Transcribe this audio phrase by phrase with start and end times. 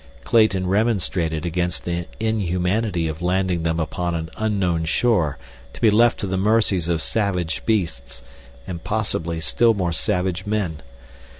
[0.23, 5.37] Clayton remonstrated against the inhumanity of landing them upon an unknown shore
[5.73, 8.23] to be left to the mercies of savage beasts,
[8.65, 10.81] and, possibly, still more savage men.